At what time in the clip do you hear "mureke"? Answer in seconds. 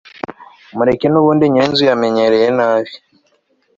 0.75-1.05